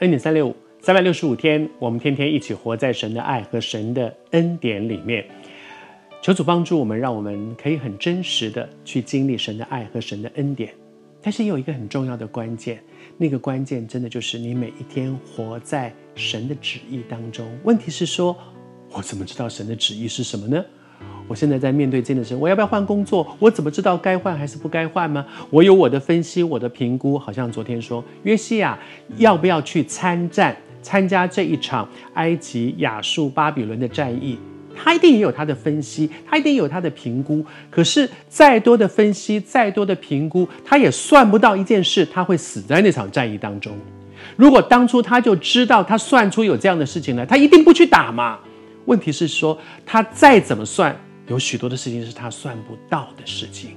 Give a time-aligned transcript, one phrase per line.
[0.00, 5.24] 恩典三六五，三百六十五天，我们天天一起活在神的爱和神的恩典里面。
[6.20, 10.70] 求主帮助我们，让我们可以很真实的去经历神的爱和神的恩典。
[11.22, 12.78] 但是也有一个很重要的关键，
[13.16, 17.50] 那个关键真的就是你每一天活在神的旨意当中。
[17.64, 18.36] 问题是说，
[18.90, 20.62] 我怎么知道神的旨意是什么呢？
[21.28, 23.26] 我现在在面对这件事，我要不要换工作？
[23.38, 25.26] 我怎么知道该换还是不该换吗？
[25.50, 27.18] 我有我的分析，我的评估。
[27.18, 28.78] 好像昨天说，约西亚
[29.16, 34.38] 要不要去参战，参加这一场埃及、亚述、巴比伦的战役？
[34.78, 37.44] 他一定也有他的分析，他一定有他的评估。
[37.70, 43.72] 可是再多的分析，再多的评估，他也算不到一件事，他会死在那场战役当中。
[44.36, 48.38] 如果当初他就知道，他算出有这样的事情来，他一定不去打嘛。
[48.86, 50.96] 问题是说，他再怎么算。
[51.28, 53.72] 有许多的事情是他算不到的事情，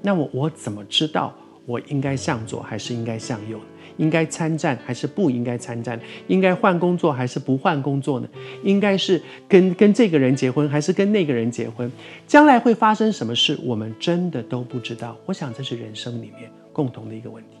[0.00, 1.32] 那么我怎么知道
[1.64, 3.60] 我应该向左还是应该向右？
[3.98, 6.00] 应该参战还是不应该参战？
[6.26, 8.28] 应该换工作还是不换工作呢？
[8.64, 11.88] 应该是跟跟这个人结婚还是跟那个人结婚？
[12.26, 15.16] 将来会发生什么事，我们真的都不知道。
[15.24, 17.58] 我想这是人生里面共同的一个问题，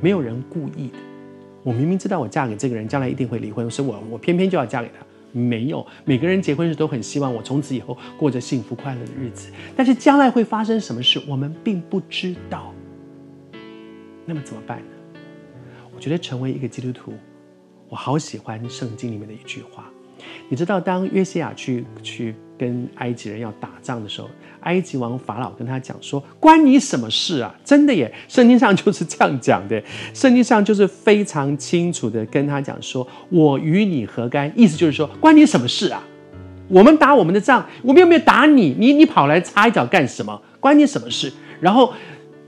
[0.00, 0.98] 没有人故意的。
[1.62, 5.06] 我明明知道我嫁给这个人将来一定会离婚，所以我我偏偏就要嫁给他。
[5.32, 12.72] 没有，每个人结婚时都很希望我从此以后过着幸福快乐的日子，但是将来会发生什么事，我们并不知道。
[14.24, 15.20] 那么怎么办呢？
[15.94, 17.12] 我觉得成为一个基督徒，
[17.88, 19.90] 我好喜欢圣经里面的一句话。
[20.48, 24.28] 你知道，当约西亚去去跟埃及人要打仗的时候，
[24.60, 29.82] 埃及王法老跟他讲说：“关你什么事啊？”真的耶，圣经上就是这样讲的。
[30.12, 36.02] 圣经上就是非常清楚的跟他讲说：“我与你何干？”意思就是说，关你什么事啊？
[36.68, 40.38] 我们打我们的仗，我们又没有打你，你你跑来插一脚干什么？
[40.60, 41.32] 关你什么事？
[41.60, 41.94] 然后，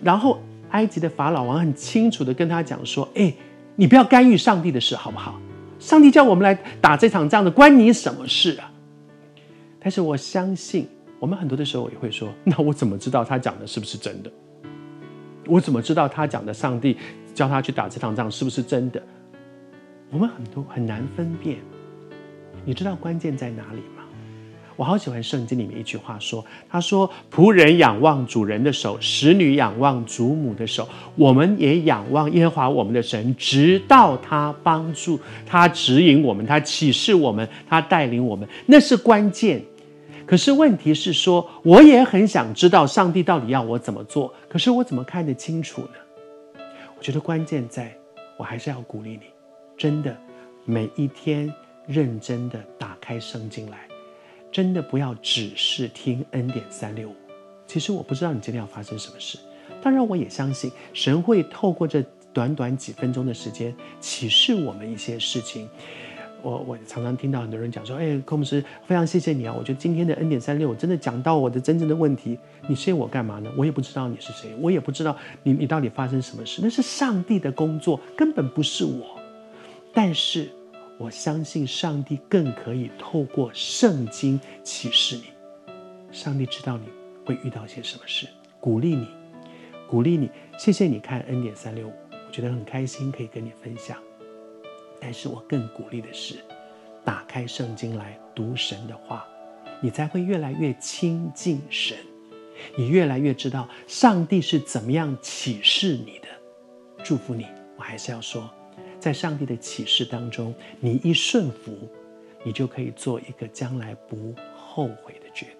[0.02, 0.38] 然后
[0.72, 3.32] 埃及的法老王很清楚的跟他讲说：“哎，
[3.76, 5.40] 你不要干预上帝的事，好不好？
[5.78, 8.69] 上帝叫我们来打这场仗的，关你什么事啊？”
[9.80, 10.86] 但是我相信。
[11.18, 14.32] 我们很多的时候也会说：“那我怎么知道他讲的是不是真的？
[15.46, 16.96] 我怎么知道他讲的上帝
[17.34, 19.02] 叫他去打这场仗是不是真的？”
[20.10, 21.58] 我们很多很难分辨。
[22.64, 23.99] 你知道关键在哪里吗？
[24.80, 30.88] 我好喜欢圣经里面一句话说：“他说，仆人仰望主人的手，使女仰望主母的手。
[31.16, 38.48] 我们也仰望耶和华我们的神，直到他帮助、他指引我们、他启示我们、他带领我们。
[38.64, 39.62] 那是关键。”
[40.24, 44.32] 可是问题是说，我也很想知道上帝到底要我怎么做。
[44.48, 46.62] 可是我怎么看得清楚呢？
[46.96, 47.94] 我觉得关键在，
[48.38, 49.24] 我还是要鼓励你，
[49.76, 50.16] 真的
[50.64, 51.52] 每一天
[51.86, 53.76] 认真的打开圣经来，
[54.52, 57.14] 真的不要只是听恩典三六五。
[57.66, 59.38] 其实我不知道你今天要发生什么事，
[59.82, 65.68] 当然我也相信神会透过这短短几分钟的时间启示我们一些事情。
[66.42, 69.54] 我我常常听到很多人讲说，哎，柯牧师，非常谢谢你啊！
[69.56, 72.38] 我觉得今天的恩典三六，我真的讲到我的真正的问题。
[72.66, 73.52] 你谢我干嘛呢？
[73.58, 79.20] 我也不知道你是谁，我也不知道你你到底发生什么事，那是上帝的工作，根本不是我。
[79.92, 80.48] 但是
[81.00, 85.24] 我相信上帝更可以透过圣经启示你。
[86.12, 86.84] 上帝知道你
[87.24, 88.28] 会遇到些什么事，
[88.60, 89.08] 鼓励你，
[89.88, 90.30] 鼓励你。
[90.58, 93.96] 谢谢你看恩典三六五，我觉得很开心可以跟你分享。
[95.00, 96.34] 但是我更鼓励的是，
[97.02, 99.26] 打开圣经来读神的话，
[99.80, 101.96] 你才会越来越亲近神，
[102.76, 106.28] 你越来越知道上帝是怎么样启示你的。
[107.02, 107.46] 祝福你，
[107.78, 108.50] 我还是要说，
[109.00, 111.76] 在上帝的启示当中，你一顺服，
[112.44, 115.59] 你就可以做一个将来不后悔的决定。